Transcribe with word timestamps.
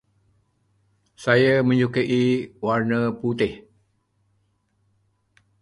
Saya 1.23 1.53
menyukai 1.69 2.23
warna 2.65 2.99
putih. 3.19 3.53